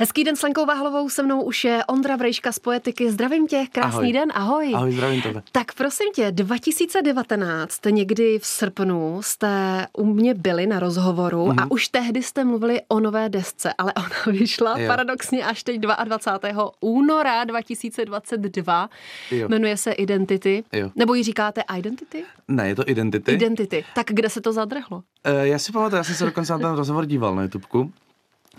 [0.00, 3.10] Hezký den s Lenkou Váhlovou, se mnou už je Ondra Vrejška z Poetiky.
[3.10, 4.12] Zdravím tě, krásný ahoj.
[4.12, 4.72] den, ahoj.
[4.74, 5.42] Ahoj, zdravím tebe.
[5.52, 11.60] Tak prosím tě, 2019, někdy v srpnu jste u mě byli na rozhovoru mm-hmm.
[11.60, 11.68] a mhm.
[11.70, 14.08] už tehdy jste mluvili o nové desce, ale ona
[14.38, 14.86] vyšla jo.
[14.86, 16.70] paradoxně až teď 22.
[16.80, 18.90] února 2022.
[19.30, 19.48] Jo.
[19.48, 20.64] Jmenuje se Identity.
[20.72, 20.90] Jo.
[20.96, 22.24] Nebo ji říkáte Identity?
[22.48, 23.32] Ne, je to Identity.
[23.32, 23.84] Identity.
[23.94, 24.96] Tak kde se to zadrhlo?
[24.96, 25.02] Uh,
[25.42, 27.92] já si pamatuju, já jsem se dokonce na ten rozhovor díval na YouTubeku.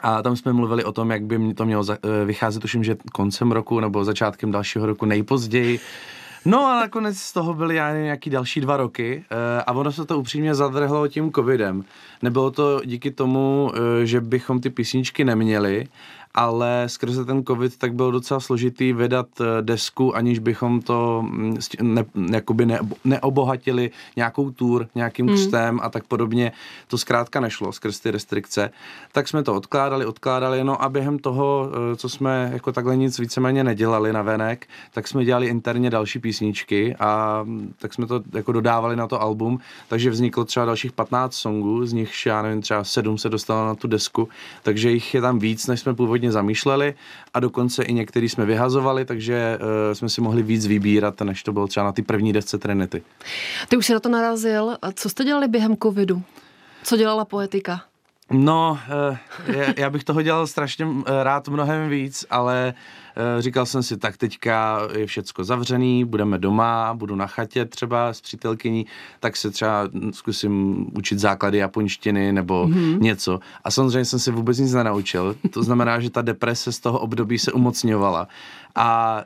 [0.02, 3.52] A tam jsme mluvili o tom, jak by to mělo eh, vycházet, tuším, že koncem
[3.52, 5.80] roku nebo začátkem dalšího roku nejpozději.
[6.46, 10.06] No a nakonec z toho byly já nějaký další dva roky eh, a ono se
[10.06, 11.84] to upřímně zadrhlo tím covidem.
[12.22, 15.88] Nebylo to díky tomu, eh, že bychom ty písničky neměli,
[16.36, 21.58] ale skrze ten covid tak bylo docela složitý vydat eh, desku, aniž bychom to mm,
[21.82, 25.36] ne, jakoby ne, neobohatili nějakou tour, nějakým hmm.
[25.36, 26.52] křtem a tak podobně.
[26.88, 28.70] To zkrátka nešlo skrz ty restrikce.
[29.12, 33.20] Tak jsme to odkládali, odkládali, no a během toho, eh, co jsme jako takhle nic
[33.20, 38.22] víceméně nedělali na venek, tak jsme dělali interně další písničky a mm, tak jsme to
[38.34, 42.62] jako dodávali na to album, takže vzniklo třeba dalších 15 songů, z nich já nevím,
[42.62, 44.30] třeba 7 se dostalo na tu desku,
[44.64, 46.94] takže jich je tam víc, než jsme původně původně zamýšleli
[47.34, 51.54] a dokonce i některý jsme vyhazovali, takže uh, jsme si mohli víc vybírat, než to
[51.54, 53.04] bylo třeba na ty první desce Trinity.
[53.70, 54.78] Ty už si na to narazil.
[54.82, 56.22] A co jste dělali během covidu?
[56.84, 57.82] Co dělala poetika?
[58.32, 62.74] No, uh, já bych toho dělal strašně eh, rád mnohem víc, ale
[63.20, 68.14] Eh, říkal jsem si, tak teďka je všecko zavřený, budeme doma, budu na chatě třeba
[68.14, 68.86] s přítelkyní,
[69.20, 73.00] tak se třeba zkusím učit základy japonštiny nebo mm-hmm.
[73.00, 73.40] něco.
[73.64, 75.36] A samozřejmě jsem si vůbec nic nenaučil.
[75.54, 78.28] To znamená, že ta deprese z toho období se umocňovala.
[78.76, 79.24] A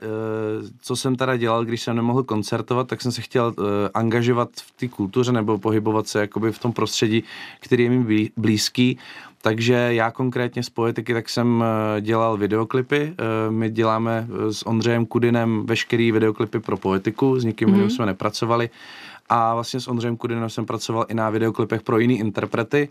[0.81, 3.54] co jsem teda dělal, když jsem nemohl koncertovat, tak jsem se chtěl
[3.94, 7.24] angažovat v té kultuře nebo pohybovat se jakoby v tom prostředí,
[7.59, 8.93] který je mi blízký.
[9.44, 13.14] Takže já konkrétně z poetiky tak jsem eh, dělal videoklipy.
[13.18, 17.88] Eh, my děláme eh, s Ondřejem Kudinem veškerý videoklipy pro poetiku, s nikým mm-hmm.
[17.88, 18.70] jsme nepracovali.
[19.30, 22.90] A vlastně s Ondřejem Kudinem jsem pracoval i na videoklipech pro jiný interprety,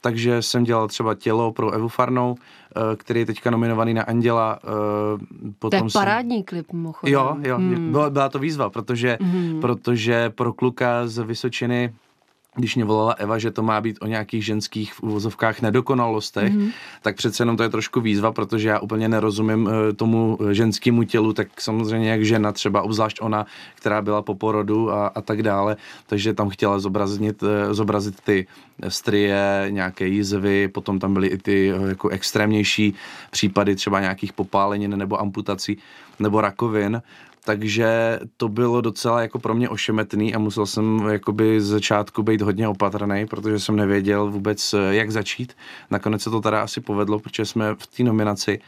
[0.00, 2.36] takže jsem dělal třeba Tělo pro Evu Farnou,
[2.96, 4.58] který je teďka nominovaný na Anděla.
[5.58, 6.44] Potom to je parádní jsem...
[6.44, 7.14] klip, mimochodem.
[7.14, 7.92] Jo, jo, hmm.
[7.92, 9.60] byla, byla to výzva, protože, hmm.
[9.60, 11.92] protože pro kluka z Vysočiny
[12.56, 16.72] když mě volala Eva, že to má být o nějakých ženských v úvozovkách nedokonalostech, mm-hmm.
[17.02, 21.04] tak přece jenom to je trošku výzva, protože já úplně nerozumím uh, tomu eh, ženskému
[21.04, 25.42] tělu, tak samozřejmě jak žena, třeba obzvlášť ona, která byla po porodu a, a tak
[25.42, 25.76] dále,
[26.06, 28.46] takže tam chtěla zobrazit, uh, zobrazit ty
[28.88, 32.94] strie, nějaké jízvy, potom tam byly i ty uh, jako extrémnější
[33.30, 35.78] případy třeba nějakých popálenin nebo amputací
[36.18, 37.02] nebo rakovin
[37.44, 42.40] takže to bylo docela jako pro mě ošemetný a musel jsem jakoby z začátku být
[42.40, 45.56] hodně opatrný, protože jsem nevěděl vůbec, jak začít.
[45.90, 48.60] Nakonec se to teda asi povedlo, protože jsme v té nominaci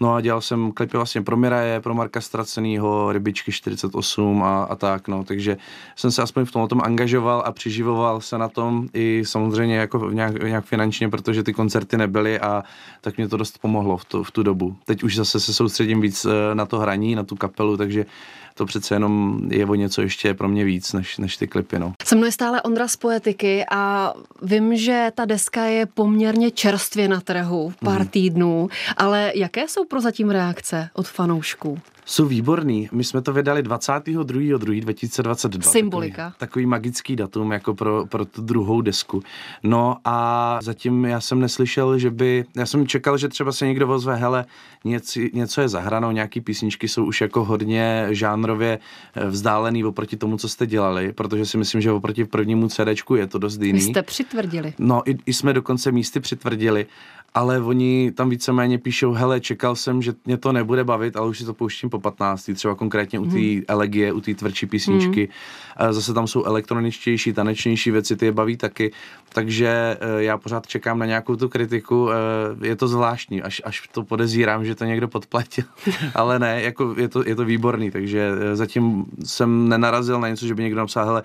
[0.00, 4.76] No a dělal jsem klipy vlastně pro Miraje, pro Marka Stracenýho, Rybičky 48 a, a
[4.76, 5.24] tak, no.
[5.24, 5.56] Takže
[5.96, 10.10] jsem se aspoň v tomhle tom angažoval a přiživoval se na tom i samozřejmě jako
[10.10, 12.62] nějak, nějak finančně, protože ty koncerty nebyly a
[13.00, 14.76] tak mě to dost pomohlo v, to, v tu dobu.
[14.84, 18.06] Teď už zase se soustředím víc eh, na to hraní, na tu kapelu, takže
[18.54, 21.78] to přece jenom je o něco ještě pro mě víc než, než ty klipy.
[21.78, 21.92] No.
[22.04, 27.08] Se mnou je stále Ondra z Poetiky a vím, že ta deska je poměrně čerstvě
[27.08, 28.08] na trhu, pár mm.
[28.08, 31.78] týdnů, ale jaké jsou prozatím reakce od fanoušků?
[32.04, 32.88] Jsou výborný.
[32.92, 35.70] My jsme to vydali 22.2.2022.
[35.70, 36.24] Symbolika.
[36.24, 39.22] Takový, takový magický datum jako pro, pro tu druhou desku.
[39.62, 43.88] No a zatím já jsem neslyšel, že by, já jsem čekal, že třeba se někdo
[43.88, 44.44] ozve, hele,
[44.84, 48.06] něco, něco je zahranou, nějaký písničky jsou už jako hodně
[48.42, 48.78] žánrově
[49.14, 53.26] eh, vzdálený oproti tomu, co jste dělali, protože si myslím, že oproti prvnímu CDčku je
[53.26, 53.78] to dost jiný.
[53.78, 54.74] Vy jste přitvrdili.
[54.78, 56.86] No i, i jsme dokonce místy přitvrdili
[57.34, 61.38] ale oni tam víceméně píšou, hele, čekal jsem, že mě to nebude bavit, ale už
[61.38, 62.50] si to pouštím po 15.
[62.54, 63.62] Třeba konkrétně u té hmm.
[63.68, 65.28] elegie, u té tvrdší písničky.
[65.76, 65.92] Hmm.
[65.92, 68.92] Zase tam jsou elektroničtější, tanečnější věci, ty je baví taky.
[69.32, 72.10] Takže eh, já pořád čekám na nějakou tu kritiku.
[72.10, 75.64] Eh, je to zvláštní, až, až to podezírám, že to někdo podplatil.
[76.14, 80.46] ale ne, jako je to, je to výborný, takže eh, zatím jsem nenarazil na něco,
[80.46, 81.22] že by někdo napsal, hele,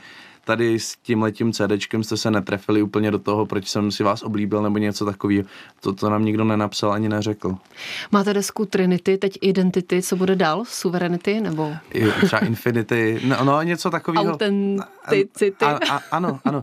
[0.47, 4.23] tady s tím letím CDčkem jste se netrefili úplně do toho, proč jsem si vás
[4.23, 5.43] oblíbil nebo něco takového.
[5.79, 7.55] To, to nám nikdo nenapsal ani neřekl.
[8.11, 10.63] Máte desku Trinity, teď Identity, co bude dál?
[10.67, 11.73] Suverenity nebo?
[12.25, 14.31] Třeba Infinity, no, no něco takového.
[14.31, 15.65] Autenticity.
[15.65, 16.61] A, a, ano, ano.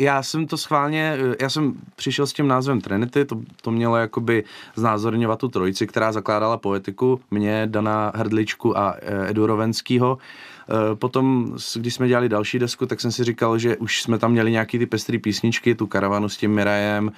[0.00, 4.44] Já jsem to schválně, já jsem přišel s tím názvem Trinity, to, to mělo jakoby
[4.74, 10.18] znázorňovat tu trojici, která zakládala poetiku, mě, Dana Hrdličku a eh, Edu Rovenskýho
[10.94, 14.50] Potom, když jsme dělali další desku, tak jsem si říkal, že už jsme tam měli
[14.50, 17.12] nějaký ty pestrý písničky, tu karavanu s tím Mirajem,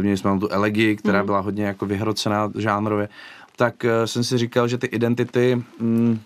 [0.00, 1.26] měli jsme tam tu Elegi, která mm.
[1.26, 3.08] byla hodně jako vyhrocená žánrově,
[3.56, 6.20] tak jsem si říkal, že ty identity mm,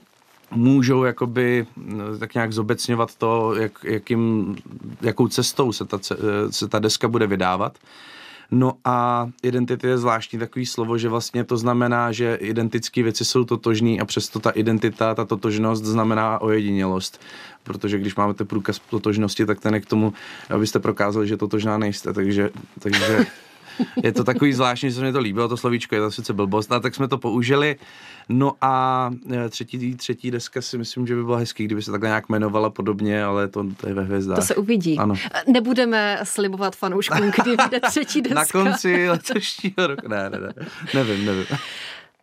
[0.50, 4.56] můžou jakoby no, tak nějak zobecňovat to, jak, jakým,
[5.00, 5.98] jakou cestou se ta,
[6.50, 7.78] se ta deska bude vydávat.
[8.50, 13.44] No a identity je zvláštní takový slovo, že vlastně to znamená, že identické věci jsou
[13.44, 17.20] totožný a přesto ta identita, ta totožnost znamená ojedinělost.
[17.62, 20.12] Protože když máme ten průkaz totožnosti, tak ten je k tomu,
[20.50, 22.12] abyste prokázali, že totožná nejste.
[22.12, 23.26] Takže, takže
[24.02, 26.72] je to takový zvláštní, že se mi to líbilo, to slovíčko, je to sice blbost,
[26.72, 27.76] a tak jsme to použili.
[28.28, 32.08] No a e, třetí, třetí deska si myslím, že by byla hezký, kdyby se takhle
[32.08, 34.38] nějak jmenovala podobně, ale to, to je ve hvězdách.
[34.38, 34.98] To se uvidí.
[34.98, 35.14] Ano.
[35.46, 38.58] Nebudeme slibovat fanouškům, kdy vyjde třetí deska.
[38.58, 40.08] Na konci letošního roku.
[40.08, 40.52] Ne, ne, ne.
[40.94, 41.46] Nevím, nevím.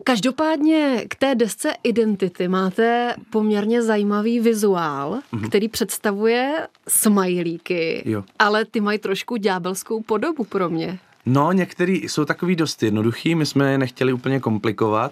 [0.03, 5.47] Každopádně k té desce Identity máte poměrně zajímavý vizuál, mm-hmm.
[5.47, 8.23] který představuje smajlíky, jo.
[8.39, 10.99] ale ty mají trošku ďábelskou podobu pro mě.
[11.29, 15.11] No, některý jsou takový dost jednoduchý, my jsme je nechtěli úplně komplikovat.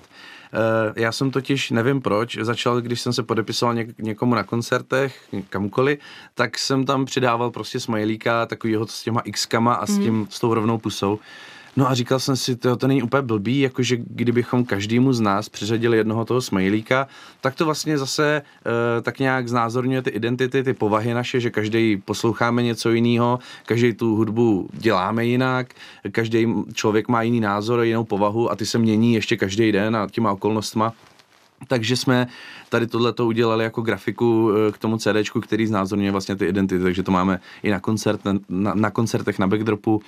[0.54, 5.30] Eh, já jsem totiž, nevím proč, začal, když jsem se podepisoval něk- někomu na koncertech,
[5.50, 6.00] kamkoliv,
[6.34, 10.04] tak jsem tam přidával prostě smajlíka takovýho s těma x-kama a s, mhm.
[10.04, 10.28] tím, mm.
[10.30, 11.20] s tou rovnou pusou.
[11.78, 15.50] No a říkal jsem si, to, to není úplně blbý, jakože kdybychom každému z nás
[15.50, 17.08] přiřadili jednoho toho smajlíka,
[17.42, 18.42] tak to vlastně zase
[18.98, 23.94] e, tak nějak znázorňuje ty identity, ty povahy naše, že každý posloucháme něco jiného, každý
[23.94, 25.68] tu hudbu děláme jinak,
[26.12, 30.08] každý člověk má jiný názor, jinou povahu a ty se mění ještě každý den a
[30.12, 30.94] těma okolnostma.
[31.68, 32.28] Takže jsme
[32.70, 37.04] tady tohleto udělali jako grafiku eh, k tomu CDčku, který znázorňuje vlastně ty identity, takže
[37.04, 40.02] to máme i na, koncert, na, na koncertech na backdropu,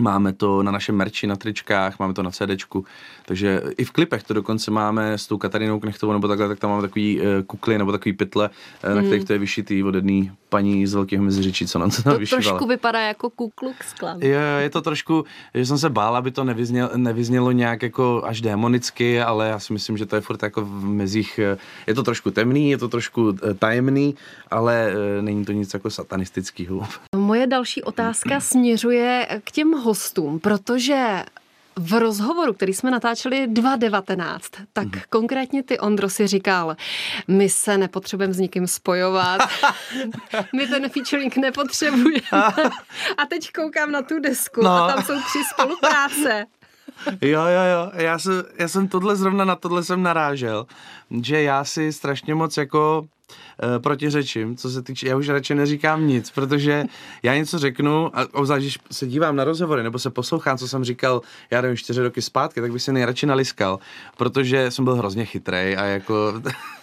[0.00, 2.84] Máme to na našem merči, na tričkách, máme to na CDčku,
[3.26, 6.70] takže i v klipech to dokonce máme s tou Katarinou Knechtovou nebo takhle, tak tam
[6.70, 8.50] máme takový uh, kukly nebo takový pytle,
[8.84, 12.02] uh, na kterých to je vyšitý od jedné paní z Velkého Meziřečí, co nám to
[12.02, 12.42] tam vyšívala.
[12.42, 14.18] trošku vypadá jako kukluk sklan.
[14.22, 15.24] Jo, je to trošku,
[15.54, 19.72] že jsem se bál, aby to nevyznělo, nevyznělo nějak jako až demonicky, ale já si
[19.72, 22.88] myslím, že to je furt jako v mezích, eh, je to trošku temný, je to
[22.88, 24.14] trošku tajemný,
[24.50, 26.86] ale není to nic jako satanistického.
[27.16, 31.24] Moje další otázka směřuje k těm hostům, protože
[31.76, 35.00] v rozhovoru, který jsme natáčeli 2019, tak mm.
[35.08, 36.76] konkrétně ty, Ondro, si říkal,
[37.28, 39.40] my se nepotřebujeme s nikým spojovat,
[40.56, 42.20] my ten featuring nepotřebujeme.
[43.18, 44.70] A teď koukám na tu desku no.
[44.70, 46.46] a tam jsou tři spolupráce.
[47.06, 50.66] Jo, jo, jo, já jsem, já jsem tohle zrovna na tohle jsem narážel,
[51.22, 56.06] že já si strašně moc jako uh, protiřečím, co se týče, já už radši neříkám
[56.06, 56.84] nic, protože
[57.22, 60.84] já něco řeknu a obzvlášť, když se dívám na rozhovory nebo se poslouchám, co jsem
[60.84, 63.78] říkal, já nevím, čtyři roky zpátky, tak bych se nejradši naliskal,
[64.16, 66.79] protože jsem byl hrozně chytrý a jako Eh,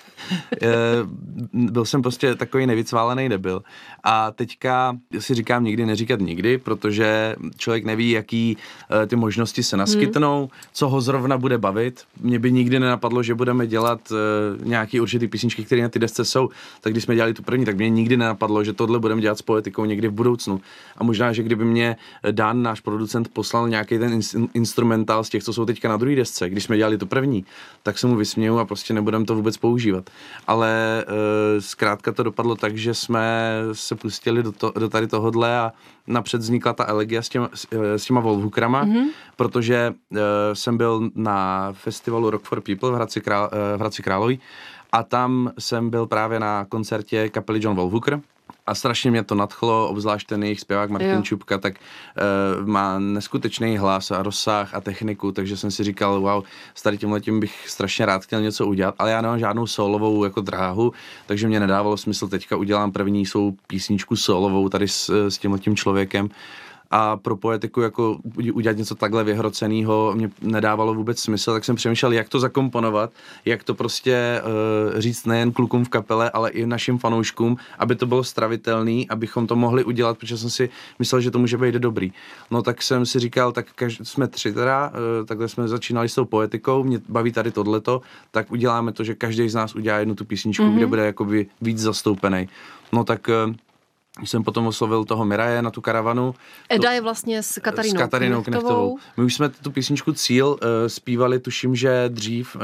[1.53, 3.63] byl jsem prostě takový nevycválený debil.
[4.03, 8.57] A teďka si říkám nikdy neříkat nikdy, protože člověk neví, jaký
[9.03, 10.49] eh, ty možnosti se naskytnou, hmm.
[10.73, 12.03] co ho zrovna bude bavit.
[12.21, 14.15] Mně by nikdy nenapadlo, že budeme dělat eh,
[14.63, 16.49] nějaký určitý písničky, které na ty desce jsou.
[16.81, 19.41] Tak když jsme dělali tu první, tak mě nikdy nenapadlo, že tohle budeme dělat s
[19.41, 20.61] poetikou někdy v budoucnu.
[20.97, 21.95] A možná, že kdyby mě
[22.31, 24.19] Dan, náš producent, poslal nějaký ten
[24.53, 27.45] instrumentál z těch, co jsou teďka na druhé desce, když jsme dělali tu první,
[27.83, 30.06] tak se mu vysměju a prostě nebudeme to vůbec používat
[30.47, 31.13] ale uh,
[31.59, 35.71] zkrátka to dopadlo tak, že jsme se pustili do, to, do tady tohodle a
[36.07, 39.05] napřed vznikla ta elegia s těma, s těma Volvukrama, mm-hmm.
[39.35, 40.17] protože uh,
[40.53, 44.39] jsem byl na festivalu Rock for People v Hradci, Král, v Hradci Králový
[44.91, 48.19] a tam jsem byl právě na koncertě kapely John Volvukr,
[48.67, 51.21] a strašně mě to nadchlo, obzvlášť ten jejich zpěvák Martin jo.
[51.21, 51.73] Čupka, tak
[52.61, 56.43] uh, má neskutečný hlas a rozsah a techniku, takže jsem si říkal, wow,
[56.75, 60.23] s tady tím letím bych strašně rád chtěl něco udělat, ale já nemám žádnou solovou
[60.23, 60.93] jako dráhu,
[61.25, 65.75] takže mě nedávalo smysl teďka udělám první svou písničku solovou tady s, s tím letím
[65.75, 66.29] člověkem
[66.91, 68.17] a pro poetiku jako
[68.53, 73.11] udělat něco takhle vyhroceného mě nedávalo vůbec smysl, tak jsem přemýšlel, jak to zakomponovat,
[73.45, 74.41] jak to prostě
[74.93, 79.47] uh, říct nejen klukům v kapele, ale i našim fanouškům, aby to bylo stravitelný, abychom
[79.47, 82.13] to mohli udělat, protože jsem si myslel, že to může být dobrý.
[82.51, 86.15] No tak jsem si říkal, tak kaž, jsme tři teda, uh, takhle jsme začínali s
[86.15, 88.01] tou poetikou, mě baví tady tohleto,
[88.31, 90.75] tak uděláme to, že každý z nás udělá jednu tu písničku, mm-hmm.
[90.75, 92.49] kde bude jakoby víc zastoupený.
[92.93, 93.53] No tak uh,
[94.25, 96.35] jsem potom oslovil toho Miraje na tu karavanu.
[96.69, 98.67] Eda to, je vlastně s Katarinou, s Katarinou Knechtovou.
[98.67, 98.97] Knechtovou.
[99.17, 100.57] My už jsme tu písničku Cíl uh,
[100.87, 102.61] zpívali, tuším, že dřív, uh,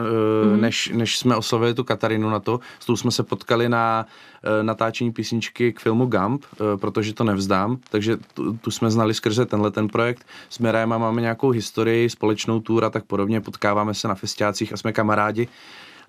[0.53, 0.62] mm.
[0.62, 2.60] než, než jsme oslovili tu Katarinu na to.
[2.79, 7.24] S tou jsme se potkali na uh, natáčení písničky k filmu Gump, uh, protože to
[7.24, 10.25] nevzdám, takže tu, tu jsme znali skrze tenhle ten projekt.
[10.50, 14.77] S Mirajem máme nějakou historii, společnou tour a tak podobně, potkáváme se na festiácích a
[14.77, 15.48] jsme kamarádi.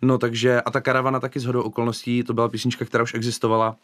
[0.02, 3.76] No takže, a ta karavana taky z hodou okolností, to byla písnička, která už existovala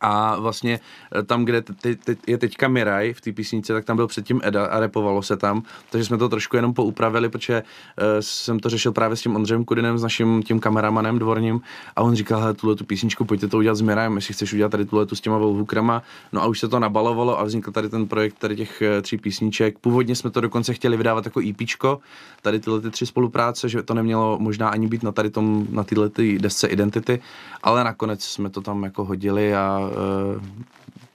[0.00, 0.80] a vlastně
[1.14, 4.40] eh, tam, kde te, te, je teďka Miraj v té písničce, tak tam byl předtím
[4.44, 8.68] Eda a repovalo se tam, takže jsme to trošku jenom poupravili, protože uh, jsem to
[8.68, 11.60] řešil právě s tím Ondřejem Kudinem, s naším tím kameramanem dvorním
[11.96, 14.72] a on říkal, hele, tuhle tu písničku, pojďte to udělat s Mirajem, jestli chceš udělat
[14.72, 16.02] tady tuhle tu s těma volvukrama.
[16.32, 19.18] No a už se to nabalovalo a vznikl tady ten projekt tady těch uh, tří
[19.18, 19.78] písniček.
[19.78, 22.00] Původně jsme to dokonce chtěli vydávat jako EPčko,
[22.42, 25.84] tady tyhle ty tři spolupráce, že to nemělo možná ani být na tady tom, na
[25.84, 27.22] tyhle ty desce Identity,
[27.62, 30.70] ale nakonec jsme to tam jako hodili a Eh,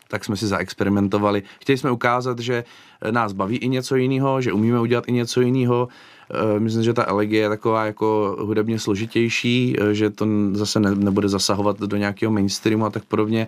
[0.07, 1.43] tak jsme si zaexperimentovali.
[1.61, 2.63] Chtěli jsme ukázat, že
[3.11, 5.87] nás baví i něco jiného, že umíme udělat i něco jiného.
[6.31, 10.95] Eh, myslím, že ta elegie je taková jako hudebně složitější, eh, že to zase ne,
[10.95, 13.47] nebude zasahovat do nějakého mainstreamu a tak podobně,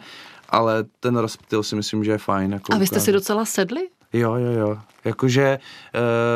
[0.49, 2.53] ale ten rozptyl si myslím, že je fajn.
[2.53, 3.05] Jako a vy jste ukázat.
[3.05, 3.87] si docela sedli?
[4.13, 4.77] Jo, jo, jo.
[5.05, 5.59] Jakože...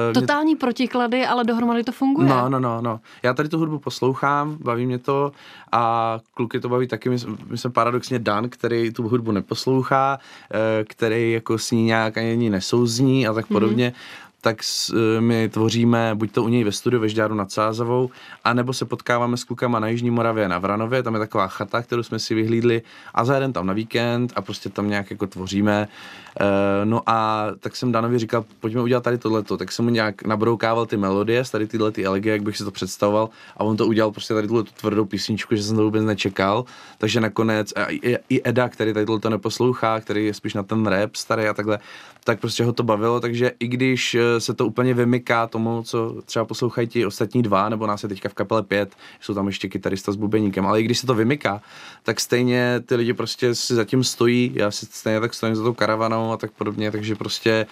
[0.07, 0.59] Uh, Totální mě...
[0.59, 2.29] protiklady, ale dohromady to funguje.
[2.29, 2.99] No, no, no, no.
[3.23, 5.31] Já tady tu hudbu poslouchám, baví mě to
[5.71, 7.09] a kluky to baví taky.
[7.09, 10.19] My, my jsme paradoxně Dan, který tu hudbu neposlouchá,
[10.53, 13.53] uh, který jako s ní nějak ani nesouzní a tak mhm.
[13.55, 13.89] podobně.
[13.89, 17.51] Mm-hmm tak s, e, my tvoříme buď to u něj ve studiu ve Žďáru nad
[17.51, 18.09] Sázavou,
[18.43, 22.03] anebo se potkáváme s klukama na Jižní Moravě na Vranově, tam je taková chata, kterou
[22.03, 22.81] jsme si vyhlídli
[23.13, 25.87] a za jeden tam na víkend a prostě tam nějak jako tvoříme.
[26.39, 30.23] E, no a tak jsem Danovi říkal, pojďme udělat tady tohleto, tak jsem mu nějak
[30.23, 33.87] nabroukával ty melodie, tady tyhle ty elegie, jak bych si to představoval a on to
[33.87, 36.65] udělal prostě tady tuhle tvrdou písničku, že jsem to vůbec nečekal,
[36.97, 40.85] takže nakonec a i, i Eda, který tady tohle neposlouchá, který je spíš na ten
[40.85, 41.79] rap starý a takhle,
[42.23, 46.21] tak prostě ho to bavilo, takže i když eh, se to úplně vymyká tomu, co
[46.25, 49.69] třeba poslouchají ti ostatní dva, nebo nás je teďka v kapele pět, jsou tam ještě
[49.69, 51.61] kytarista s bubeníkem, ale i když se to vymyká,
[52.03, 55.73] tak stejně ty lidi prostě si zatím stojí, já si stejně tak stojím za tou
[55.73, 57.65] karavanou a tak podobně, takže prostě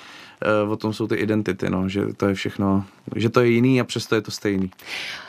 [0.69, 3.83] o tom jsou ty identity, no, že to je všechno, že to je jiný a
[3.83, 4.71] přesto je to stejný.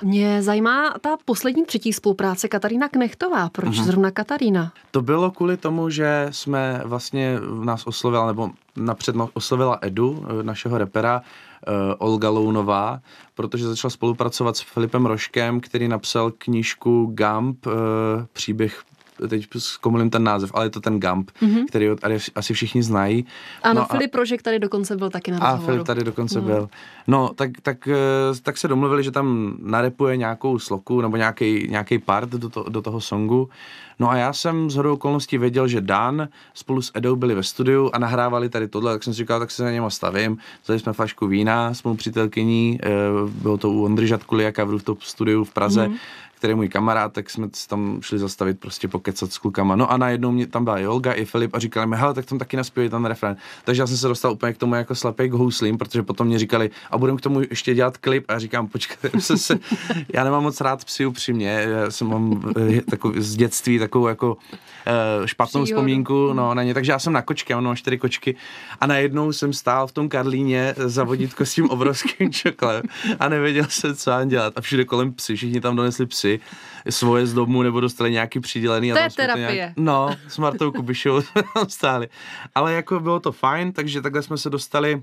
[0.03, 3.49] Mě zajímá ta poslední třetí spolupráce Katarína Knechtová.
[3.49, 3.85] Proč uh-huh.
[3.85, 4.73] zrovna Katarína?
[4.91, 10.79] To bylo kvůli tomu, že jsme vlastně nás oslovila, nebo napřed oslovila Edu, eh, našeho
[10.79, 11.23] repera,
[11.69, 13.01] uh, Olga Lounová,
[13.35, 17.73] protože začal spolupracovat s Filipem Roškem, který napsal knížku Gump, uh,
[18.33, 18.83] příběh
[19.29, 21.65] teď zkomolím ten název, ale je to ten Gump, mm-hmm.
[21.69, 21.89] který
[22.35, 23.27] asi všichni znají.
[23.63, 25.63] Ano, no Filip Rožek tady dokonce byl taky na rozhovoru.
[25.63, 26.47] A Filip tady dokonce mm.
[26.47, 26.69] byl.
[27.07, 27.97] No, tak, tak, eh,
[28.43, 32.83] tak se domluvili, že tam narepuje nějakou sloku nebo nějaký, nějaký part do, to, do
[32.83, 33.49] toho songu.
[33.99, 37.43] No a já jsem z hodou okolností věděl, že Dan spolu s Edou byli ve
[37.43, 40.39] studiu a nahrávali tady tohle, tak jsem si říkal, tak se na něm stavím.
[40.65, 42.89] Vzali jsme flašku vína s mou přítelkyní, eh,
[43.29, 45.97] bylo to u Ondry Žatkuliaka v studiu v Praze, mm
[46.41, 49.77] který je můj kamarád, tak jsme tam šli zastavit prostě pokecat s klukama.
[49.77, 52.27] No a najednou mě tam byla i Olga, i Filip a říkali mi, hele, tak
[52.27, 53.37] tam taky naspěli ten refrén.
[53.65, 56.39] Takže já jsem se dostal úplně k tomu jako slepej k houslím, protože potom mě
[56.39, 58.25] říkali, a budeme k tomu ještě dělat klip.
[58.29, 59.59] A já říkám, počkej, se,
[60.15, 64.33] já nemám moc rád psy upřímně, já jsem mám eh, takový, z dětství takovou jako
[64.33, 65.81] uh, špatnou Příhodu.
[65.81, 68.37] vzpomínku no, na ně, takže já jsem na kočky, mám čtyři kočky
[68.81, 72.83] a najednou jsem stál v tom Karlíně za vodítko s tím obrovským čoklem
[73.21, 74.53] a nevěděl jsem, co mám dělat.
[74.57, 78.41] A všude kolem psy, všichni tam donesli psy si svoje z domu nebo dostali nějaký
[78.41, 78.91] přidělený.
[78.91, 79.55] To a je terapie.
[79.55, 81.21] Nějak, no, s Martou Kubišou
[81.69, 82.09] stáli.
[82.55, 85.03] Ale jako bylo to fajn, takže takhle jsme se dostali uh,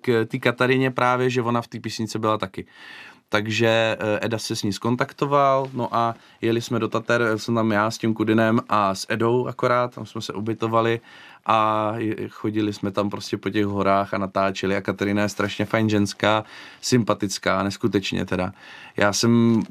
[0.00, 2.66] k té Katarině právě, že ona v té písnice byla taky.
[3.28, 7.72] Takže eh, Eda se s ní skontaktoval, no a jeli jsme do Tater, jsem tam
[7.72, 11.00] já s tím Kudinem a s Edou akorát, tam jsme se ubytovali
[11.46, 11.92] a
[12.28, 16.44] chodili jsme tam prostě po těch horách a natáčeli a Katerina je strašně fajn ženská,
[16.80, 18.52] sympatická, neskutečně teda.
[18.96, 19.62] Já jsem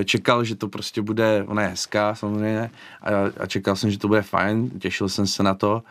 [0.00, 2.70] e, čekal, že to prostě bude, ona je hezká samozřejmě
[3.02, 5.82] a, a čekal jsem, že to bude fajn, těšil jsem se na to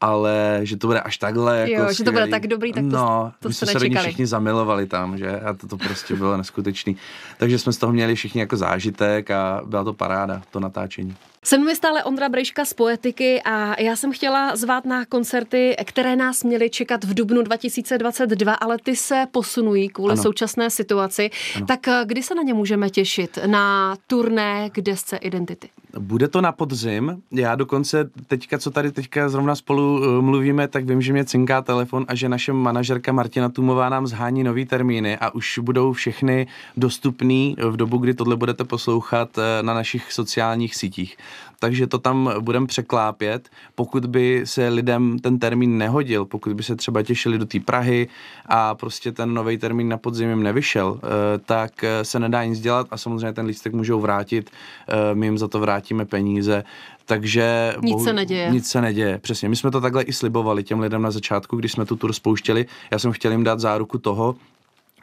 [0.00, 1.58] ale že to bude až takhle.
[1.58, 1.96] Jako jo, skvělý.
[1.96, 4.26] že to bude tak dobrý, tak to, no, to my jsme se do ní všichni
[4.26, 5.40] zamilovali tam, že?
[5.40, 6.96] A to, to prostě bylo neskutečný.
[7.38, 11.16] Takže jsme z toho měli všichni jako zážitek a byla to paráda, to natáčení.
[11.44, 15.76] Se mnou je stále Ondra Brejška z Poetiky a já jsem chtěla zvát na koncerty,
[15.84, 20.22] které nás měly čekat v dubnu 2022, ale ty se posunují kvůli ano.
[20.22, 21.30] současné situaci.
[21.56, 21.66] Ano.
[21.66, 23.38] Tak eh, kdy se na ně můžeme těšit?
[23.46, 25.68] Na turné k desce Identity?
[25.98, 27.22] Bude to na podzim.
[27.32, 31.62] Já dokonce teďka, co tady teďka zrovna spolu eh, mluvíme, tak vím, že mě cinká
[31.62, 36.46] telefon a že naše manažerka Martina Tumová nám zhání nový termíny a už budou všechny
[36.76, 41.16] dostupný v dobu, kdy tohle budete poslouchat eh, na našich sociálních sítích
[41.60, 43.48] takže to tam budeme překlápět.
[43.74, 48.08] Pokud by se lidem ten termín nehodil, pokud by se třeba těšili do té Prahy
[48.46, 52.60] a prostě ten nový termín na podzim jim nevyšel, eh, tak eh, se nedá nic
[52.60, 54.50] dělat a samozřejmě ten lístek můžou vrátit,
[54.88, 56.64] eh, my jim za to vrátíme peníze,
[57.06, 58.50] takže nic bohu, se neděje.
[58.50, 59.48] Nic se neděje, přesně.
[59.48, 62.66] My jsme to takhle i slibovali těm lidem na začátku, když jsme tu tur spouštěli.
[62.90, 64.36] Já jsem chtěl jim dát záruku toho,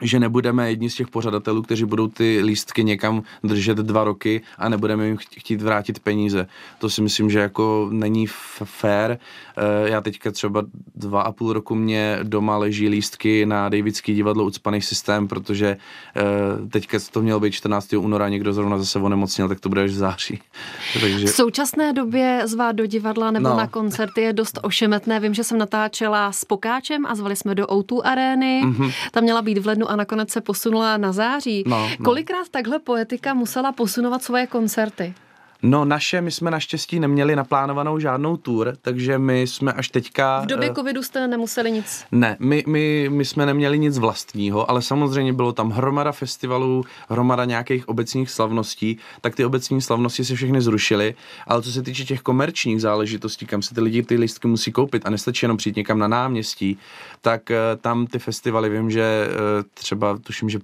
[0.02, 4.68] že nebudeme jedni z těch pořadatelů, kteří budou ty lístky někam držet dva roky a
[4.68, 6.46] nebudeme jim chtít vrátit peníze.
[6.78, 8.26] To si myslím, že jako není
[8.64, 9.10] fair.
[9.56, 10.62] Eh, já teďka třeba
[10.94, 15.76] dva a půl roku mě doma leží lístky na Davidský divadlo Ucpaný systém, protože
[16.16, 16.22] eh,
[16.68, 17.92] teďka to mělo být 14.
[17.92, 20.40] února, někdo zrovna zase onemocnil, tak to bude až v září.
[21.00, 21.26] Takže...
[21.26, 23.56] V současné době zvát do divadla nebo no.
[23.56, 25.20] na koncerty je dost ošemetné.
[25.20, 28.62] Vím, že jsem natáčela s Pokáčem a zvali jsme do O2 arény.
[28.64, 28.92] Mm-hmm.
[29.10, 31.64] Tam měla být v lednu a nakonec se posunula na září.
[31.66, 32.04] No, no.
[32.04, 35.14] Kolikrát takhle poetika musela posunovat svoje koncerty?
[35.62, 40.40] No naše, my jsme naštěstí neměli naplánovanou žádnou tour, takže my jsme až teďka...
[40.40, 42.04] V době uh, covidu jste nemuseli nic?
[42.12, 47.44] Ne, my, my, my jsme neměli nic vlastního, ale samozřejmě bylo tam hromada festivalů, hromada
[47.44, 51.14] nějakých obecních slavností, tak ty obecní slavnosti se všechny zrušily,
[51.46, 55.06] ale co se týče těch komerčních záležitostí, kam se ty lidi ty listky musí koupit
[55.06, 56.78] a nestačí jenom přijít někam na náměstí,
[57.20, 60.58] tak uh, tam ty festivaly, vím, že uh, třeba tuším, že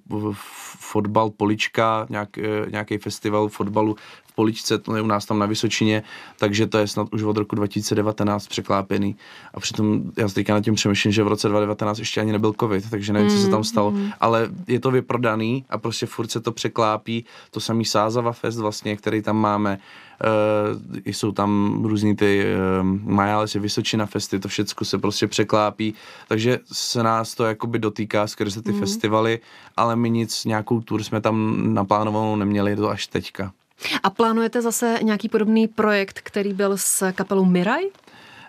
[0.78, 2.28] fotbal Polička, nějak,
[2.70, 3.96] nějaký festival fotbalu
[4.34, 6.02] Poličce, to je u nás tam na Vysočině,
[6.38, 9.16] takže to je snad už od roku 2019 překlápěný.
[9.54, 12.54] A přitom já se teďka nad tím přemýšlím, že v roce 2019 ještě ani nebyl
[12.60, 14.10] covid, takže nevím, mm, co se tam stalo, mm.
[14.20, 17.24] ale je to vyprodaný a prostě furt se to překlápí.
[17.50, 19.78] To samý Sázava Fest vlastně, který tam máme,
[20.14, 25.94] Uh, jsou tam různý ty uh, Majálesi, Vysočina festy, to všechno se prostě překlápí,
[26.28, 28.80] takže se nás to jakoby dotýká skrze ty mm.
[28.80, 29.40] festivaly,
[29.76, 33.52] ale my nic, nějakou tour jsme tam naplánovanou neměli, to až teďka.
[34.02, 37.82] A plánujete zase nějaký podobný projekt, který byl s kapelou Miraj?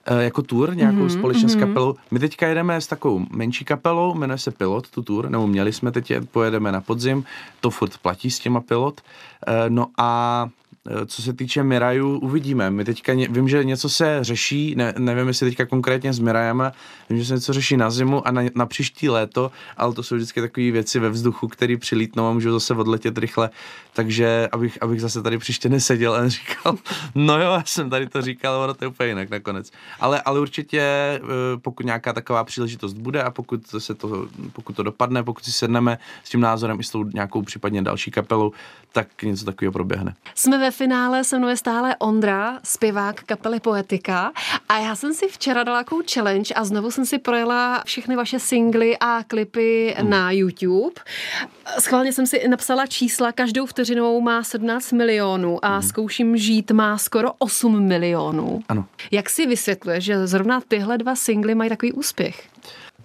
[0.05, 1.51] E, jako tour, nějakou mm-hmm, společně mm-hmm.
[1.51, 1.67] s mhm.
[1.67, 1.96] kapelou.
[2.12, 5.91] My teďka jedeme s takovou menší kapelou, jmenuje se Pilot, tu tour, nebo měli jsme
[5.91, 7.25] teď, pojedeme na podzim,
[7.60, 9.01] to furt platí s těma Pilot.
[9.48, 10.64] E, no a Eh,
[11.06, 12.72] co se týče Miraju, uvidíme.
[12.72, 16.72] My teďka ně, vím, že něco se řeší, ne, nevím, jestli teďka konkrétně s Mirajem,
[17.10, 20.15] vím, že se něco řeší na zimu a na, na příští léto, ale to jsou
[20.15, 23.50] vždycky takové věci ve vzduchu, které přilítnou a můžou zase odletět rychle.
[23.94, 26.77] Takže abych, abych zase tady příště neseděl a říkal,
[27.15, 29.72] no jo, já jsem tady to říkal, ono to je úplně jinak nakonec.
[30.00, 31.22] Ale, ale určitě, eh,
[31.58, 35.98] pokud nějaká taková příležitost bude a pokud se to, pokud to dopadne, pokud si sedneme
[36.24, 38.51] s tím názorem i s tou nějakou případně další kapelou,
[38.92, 40.15] tak něco takového proběhne.
[40.36, 44.32] Jsme ve finále, se mnou je stále Ondra, zpěvák kapely Poetika
[44.69, 48.39] a já jsem si včera dala takovou challenge a znovu jsem si projela všechny vaše
[48.39, 50.10] singly a klipy hmm.
[50.10, 50.93] na YouTube.
[51.80, 55.82] Schválně jsem si napsala čísla, každou vteřinou má 17 milionů a hmm.
[55.82, 58.63] zkouším žít má skoro 8 milionů.
[58.69, 58.86] Ano.
[59.12, 62.50] Jak si vysvětluje, že zrovna tyhle dva singly mají takový úspěch?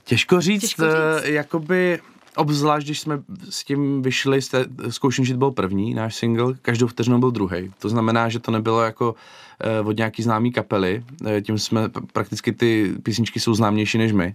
[0.04, 1.24] Těžko říct, Těžko říct.
[1.24, 2.00] Uh, jakoby
[2.40, 4.40] Obzvlášť, když jsme s tím vyšli,
[4.88, 7.70] Zkouším žít byl první, náš single, každou vteřinu byl druhý.
[7.78, 9.14] To znamená, že to nebylo jako
[9.80, 14.34] uh, od nějaký známý kapely, uh, tím jsme prakticky ty písničky jsou známější než my.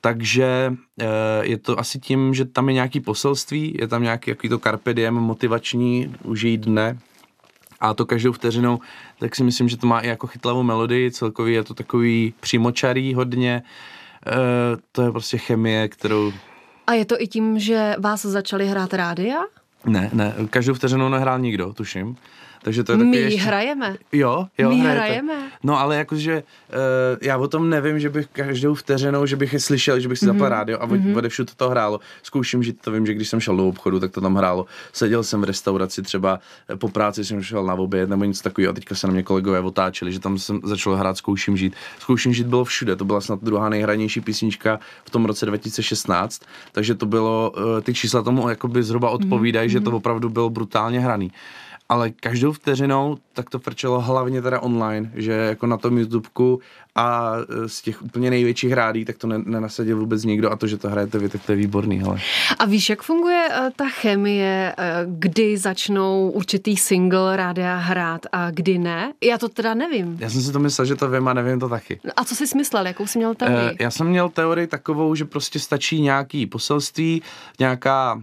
[0.00, 1.06] Takže uh,
[1.42, 4.94] je to asi tím, že tam je nějaký poselství, je tam nějaký jaký to carpe
[4.94, 6.98] diem motivační, užij dne,
[7.80, 8.78] a to každou vteřinou,
[9.18, 13.14] tak si myslím, že to má i jako chytlavou melodii, celkově je to takový přímočarý
[13.14, 13.62] hodně,
[14.26, 14.32] uh,
[14.92, 16.32] to je prostě chemie, kterou
[16.86, 19.36] a je to i tím, že vás začali hrát rádia?
[19.86, 22.16] Ne, ne, každou vteřinu nehrál nikdo, tuším.
[22.62, 23.40] Takže to je My ještě...
[23.40, 23.96] hrajeme.
[24.12, 25.04] Jo, jo, My hrajete.
[25.04, 25.50] hrajeme.
[25.62, 29.60] No ale jakože uh, já o tom nevím, že bych každou vteřinou, že bych je
[29.60, 30.32] slyšel, že bych si mm-hmm.
[30.32, 31.16] zapal rádio a mm-hmm.
[31.16, 32.00] odevšud to hrálo.
[32.22, 34.66] Zkouším že to vím, že když jsem šel do obchodu, tak to tam hrálo.
[34.92, 38.70] Seděl jsem v restauraci třeba eh, po práci jsem šel na oběd nebo něco takového
[38.70, 41.74] a teďka se na mě kolegové otáčeli, že tam jsem začal hrát Zkouším žít.
[41.98, 46.42] Zkouším žít bylo všude, to byla snad druhá nejhranější písnička v tom roce 2016,
[46.72, 49.72] takže to bylo, uh, ty čísla tomu jakoby zhruba odpovídají, mm-hmm.
[49.72, 49.96] že to mhm.
[49.96, 51.32] opravdu bylo brutálně hraný
[51.88, 56.60] ale každou vteřinou tak to frčelo hlavně teda online, že jako na tom YouTubeku
[56.94, 57.32] a
[57.64, 60.88] e, z těch úplně největších rádí, tak to nenasadil vůbec nikdo a to, že to
[60.88, 61.98] hrajete vy, tak to je výborný.
[61.98, 62.18] Hele.
[62.58, 64.84] A víš, jak funguje uh, ta chemie, uh,
[65.18, 69.12] kdy začnou určitý single rádia hrát a kdy ne?
[69.22, 70.16] Já to teda nevím.
[70.20, 72.00] Já jsem si to myslel, že to vím a nevím to taky.
[72.16, 73.76] A co jsi myslel, jakou jsi měl teorii?
[73.80, 77.22] Já jsem měl teorii takovou, že prostě stačí nějaký poselství,
[77.58, 78.22] nějaká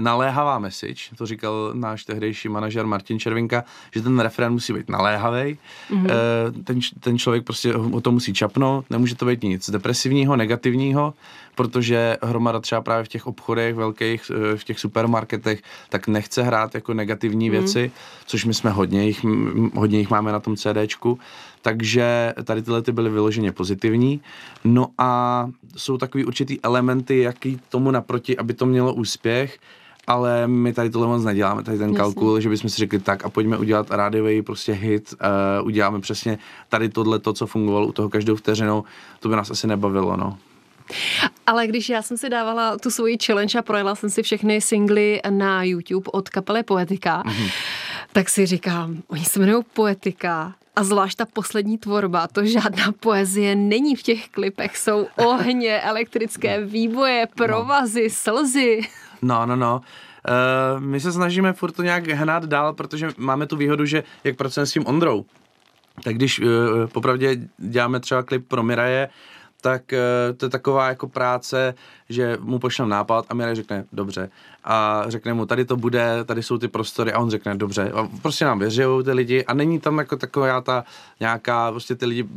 [0.00, 5.58] naléhavá message, to říkal náš tehdejší manažer Martin Červinka, že ten referén musí být naléhavý.
[5.90, 6.10] Mm-hmm.
[6.10, 11.14] E, ten, ten člověk prostě o to musí čapnout, nemůže to být nic depresivního, negativního,
[11.60, 16.74] protože hromada třeba právě v těch obchodech velkých, eh, v těch supermarketech, tak nechce hrát
[16.74, 17.52] jako negativní mm.
[17.52, 17.90] věci,
[18.26, 19.24] což my jsme hodně jich,
[19.74, 21.18] hodně jich máme na tom CDčku,
[21.62, 24.20] takže tady tyhle ty byly vyloženě pozitivní.
[24.64, 29.58] No a jsou takový určitý elementy, jaký tomu naproti, aby to mělo úspěch,
[30.06, 33.28] ale my tady tohle moc neděláme, tady ten kalkul, že bychom si řekli tak a
[33.28, 35.14] pojďme udělat rádiový prostě hit,
[35.60, 38.84] uh, uděláme přesně tady tohle to, co fungovalo u toho každou vteřinou,
[39.20, 40.38] to by nás asi nebavilo, no.
[41.46, 45.20] Ale když já jsem si dávala tu svoji challenge a projela jsem si všechny singly
[45.30, 47.50] na YouTube od kapely Poetika, mm-hmm.
[48.12, 53.56] tak si říkám, oni se jmenují Poetika, a zvlášť ta poslední tvorba, to žádná poezie
[53.56, 54.76] není v těch klipech.
[54.76, 58.10] Jsou ohně, elektrické výboje, provazy, no.
[58.10, 58.80] slzy.
[59.22, 59.80] No, no, no.
[60.28, 64.36] Uh, my se snažíme furt to nějak hnát dál, protože máme tu výhodu, že jak
[64.36, 65.24] pracujeme s tím Ondrou,
[66.04, 66.46] tak když uh,
[66.92, 69.08] popravdě děláme třeba klip pro Miraje,
[69.60, 71.74] tak uh, to je taková jako práce,
[72.08, 74.30] že mu pošlem nápad a Miraj řekne dobře.
[74.64, 77.92] A řekne mu, tady to bude, tady jsou ty prostory a on řekne dobře.
[77.94, 80.84] A prostě nám věří ty lidi a není tam jako taková ta
[81.20, 82.28] nějaká, prostě ty lidi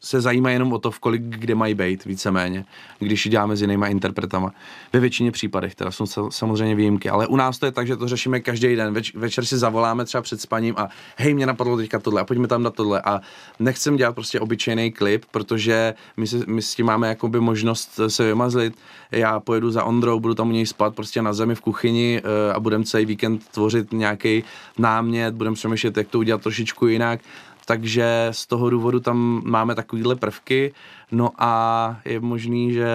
[0.00, 2.64] se zajímají jenom o to, v kolik kde mají být, víceméně,
[2.98, 4.52] když děláme s jinýma interpretama.
[4.92, 8.08] Ve většině případech, teda jsou samozřejmě výjimky, ale u nás to je tak, že to
[8.08, 8.94] řešíme každý den.
[8.94, 12.48] Več, večer si zavoláme třeba před spaním a hej, mě napadlo teďka tohle a pojďme
[12.48, 13.02] tam na tohle.
[13.02, 13.20] A
[13.58, 18.24] nechcem dělat prostě obyčejný klip, protože my, se, my s tím máme jakoby možnost se
[18.26, 18.78] vymazlit.
[19.10, 22.56] Já pojedu za Ondrou, budu tam u něj spát prostě na zemi v kuchyni uh,
[22.56, 24.44] a budeme celý víkend tvořit nějaký
[24.78, 27.20] námět, budeme přemýšlet, jak to udělat trošičku jinak
[27.68, 30.72] takže z toho důvodu tam máme takovýhle prvky,
[31.12, 32.88] no a je možný, že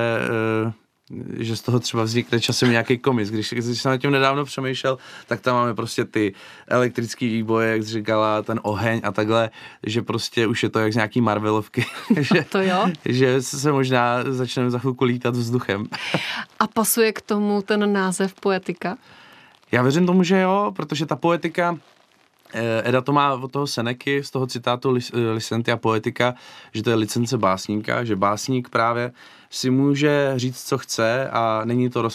[0.67, 0.73] eh,
[1.39, 3.29] že z toho třeba vznikne časem nějaký komis.
[3.29, 6.33] Když, když jsem na tím nedávno přemýšlel, tak tam máme prostě ty
[6.67, 9.49] elektrické výboje, jak jsi říkala, ten oheň a takhle,
[9.85, 11.85] že prostě už je to jak z nějaký Marvelovky.
[12.19, 12.87] že, to jo.
[13.05, 15.85] Že se možná začneme za chvilku lítat vzduchem.
[16.59, 18.97] a pasuje k tomu ten název poetika?
[19.71, 21.77] Já věřím tomu, že jo, protože ta poetika
[22.83, 26.35] Eda to má od toho Seneky, z toho citátu eh, Licentia Poetika,
[26.73, 29.11] že to je licence básníka, že básník právě
[29.49, 32.09] si může říct, co chce a není to,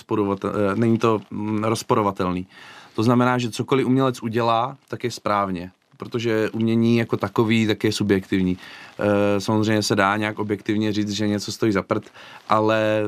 [0.45, 2.47] eh, není to mm, rozporovatelný.
[2.95, 7.93] To znamená, že cokoliv umělec udělá, tak je správně protože umění jako takový tak je
[7.93, 8.59] subjektivní.
[9.39, 12.11] samozřejmě se dá nějak objektivně říct, že něco stojí za prd,
[12.49, 13.03] ale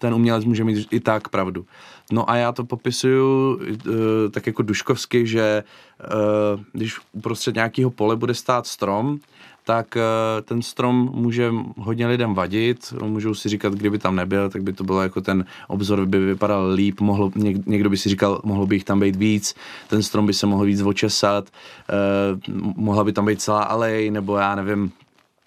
[0.00, 1.64] ten umělec může mít i tak pravdu.
[2.12, 3.94] No a já to popisuju uh,
[4.30, 5.64] tak jako duškovsky, že
[6.54, 9.18] uh, když uprostřed nějakého pole bude stát strom,
[9.64, 10.02] tak uh,
[10.44, 14.84] ten strom může hodně lidem vadit, můžou si říkat, kdyby tam nebyl, tak by to
[14.84, 18.76] bylo jako ten obzor by vypadal líp, mohlo, něk, někdo by si říkal, mohlo by
[18.76, 19.54] jich tam být víc,
[19.88, 21.48] ten strom by se mohl víc očesat,
[22.48, 24.92] uh, mohla by tam být celá alej, nebo já nevím,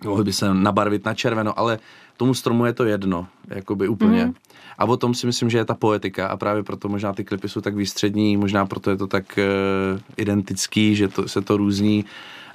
[0.03, 1.79] mohl by se nabarvit na červeno, ale
[2.17, 4.25] tomu stromu je to jedno, jakoby úplně.
[4.25, 4.33] Mm.
[4.77, 7.49] A o tom si myslím, že je ta poetika a právě proto možná ty klipy
[7.49, 12.05] jsou tak výstřední, možná proto je to tak uh, identický, že to, se to různí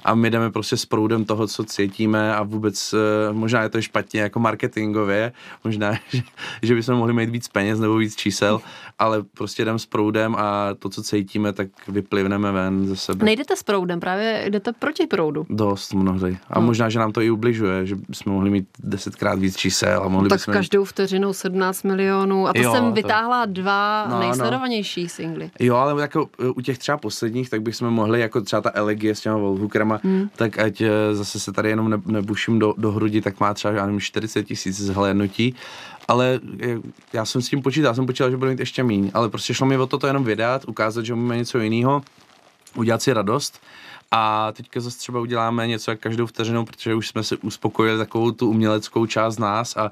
[0.03, 3.81] a my jdeme prostě s proudem toho, co cítíme a vůbec eh, možná je to
[3.81, 5.31] špatně jako marketingově,
[5.63, 6.21] možná, že,
[6.61, 8.61] že bychom mohli mít víc peněz nebo víc čísel,
[8.99, 13.25] ale prostě jdeme s proudem a to, co cítíme, tak vyplivneme ven ze sebe.
[13.25, 15.45] Nejdete s proudem, právě jdete proti proudu.
[15.49, 16.37] Dost mnohdy.
[16.47, 16.65] A no.
[16.65, 20.29] možná, že nám to i ubližuje, že jsme mohli mít desetkrát víc čísel a mohli
[20.29, 20.53] Tak bychom...
[20.53, 23.51] každou vteřinou 17 milionů a to jo, jsem vytáhla to...
[23.51, 24.19] dva no, no.
[24.19, 25.09] nejsledovanější no.
[25.09, 25.51] singly.
[25.59, 29.21] Jo, ale jako u těch třeba posledních, tak bychom mohli, jako třeba ta Elegie s
[29.21, 29.37] těma
[29.89, 30.29] Volhookerama, hmm.
[30.35, 33.73] tak ať eh, zase se tady jenom ne, nebuším do, do hrudi, tak má třeba,
[33.73, 35.55] já nevím, 40 tisíc zhlédnutí,
[36.07, 36.39] ale
[37.13, 39.53] já jsem s tím počítal, já jsem počítal, že bude mít ještě míň, ale prostě
[39.53, 42.01] šlo mi o to, to jenom vydat, ukázat, že umíme něco jiného,
[42.75, 43.61] udělat si radost.
[44.11, 48.31] A teďka zase třeba uděláme něco jak každou vteřinu, protože už jsme si uspokojili takovou
[48.31, 49.91] tu uměleckou část nás a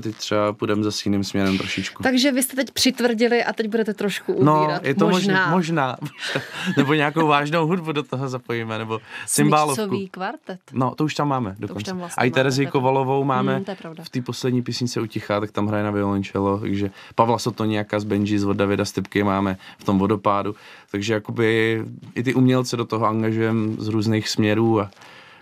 [0.00, 2.02] teď třeba půjdeme zase jiným směrem trošičku.
[2.02, 4.82] Takže vy jste teď přitvrdili a teď budete trošku no, ubírat.
[4.82, 5.50] No, je to možná.
[5.50, 5.96] možná.
[6.76, 10.06] nebo nějakou vážnou hudbu do toho zapojíme, nebo cymbálovku.
[10.10, 10.60] kvartet.
[10.72, 11.84] No, to už tam máme dokonce.
[11.84, 15.66] tam vlastně a i Terezi Kovalovou máme hmm, v té poslední písnice Utichá, tak tam
[15.66, 20.54] hraje na violončelo, takže Pavla Sotoniaka z Benji, z Davida Stepky máme v tom vodopádu,
[20.90, 21.82] takže jakoby
[22.14, 24.90] i ty umělce do toho angažujeme z různých směrů a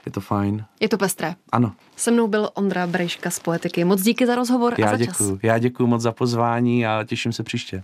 [0.07, 0.65] je to fajn.
[0.81, 1.35] Je to pestré.
[1.53, 1.73] Ano.
[1.97, 3.85] Se mnou byl Ondra Brejška z Poetiky.
[3.85, 5.31] Moc díky za rozhovor Já a za děkuju.
[5.37, 5.41] čas.
[5.43, 7.83] Já děkuji moc za pozvání a těším se příště.